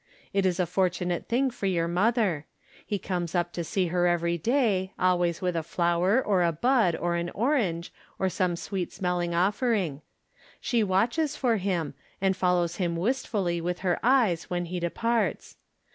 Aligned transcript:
It 0.33 0.47
is 0.47 0.59
a 0.59 0.65
fortu 0.65 1.05
nate 1.05 1.27
thing 1.27 1.51
for 1.51 1.67
your 1.67 1.87
mother. 1.87 2.47
He 2.83 2.97
comes 2.97 3.35
up 3.35 3.53
to 3.53 3.63
see 3.63 3.85
her 3.89 4.07
every 4.07 4.35
clay, 4.39 4.93
always 4.97 5.43
with 5.43 5.55
a 5.55 5.61
flower, 5.61 6.19
or 6.19 6.41
a 6.41 6.51
bud, 6.51 6.95
or 6.95 7.13
an 7.13 7.29
orange, 7.35 7.93
or 8.17 8.27
some 8.27 8.55
sweet 8.55 8.91
smelling 8.91 9.35
offering. 9.35 10.01
She 10.59 10.83
watches 10.83 11.35
for 11.35 11.57
him, 11.57 11.93
and 12.19 12.35
follows 12.35 12.77
him 12.77 12.95
wistfulty 12.95 13.61
with 13.61 13.81
her 13.85 13.99
eyes 14.01 14.49
when 14.49 14.65
he 14.65 14.79
departs. 14.79 15.57